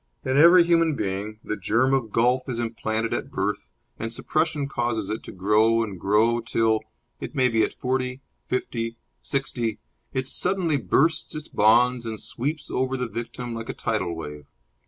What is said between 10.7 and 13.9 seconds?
bursts its bonds and sweeps over the victim like a